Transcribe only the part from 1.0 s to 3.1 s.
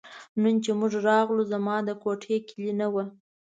راغلو زما د کوټې کیلي نه وه.